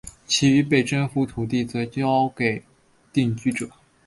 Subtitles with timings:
[0.25, 2.63] 其余的被征服土地则被交给
[3.13, 3.69] 定居者。